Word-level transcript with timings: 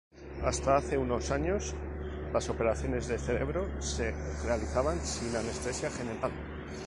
Hasta 0.43 0.77
hace 0.77 0.97
unos 0.97 1.29
años, 1.29 1.75
las 2.33 2.49
operaciones 2.49 3.07
del 3.07 3.19
cerebro 3.19 3.69
se 3.79 4.15
realizaban 4.43 4.99
sin 5.05 5.35
anestesia 5.35 5.91
general. 5.91 6.31